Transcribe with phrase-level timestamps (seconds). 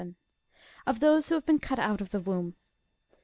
[0.87, 2.55] —OF THOSE WHO HAVE BEEN CUT OUT OF THE WOMB.